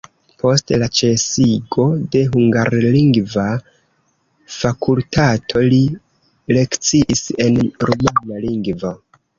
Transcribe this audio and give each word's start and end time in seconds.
Post 0.43 0.71
la 0.83 0.85
ĉesigo 0.99 1.85
de 2.15 2.21
hungarlingva 2.31 3.45
fakultato 4.57 5.63
li 5.71 5.85
lekciis 6.61 7.27
en 7.49 7.63
rumana 7.89 8.45
lingvo. 8.51 8.99